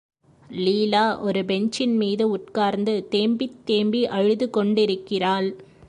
லீலா 0.55 1.19
ஒரு 1.19 1.45
பெஞ்சின் 1.45 1.97
மீது 1.97 2.29
உட்கார்ந்து 2.29 3.07
தேம்பித் 3.11 3.59
தேம்பி 3.65 4.07
அழுதுகொண்டிருக்கிறாள். 4.07 5.49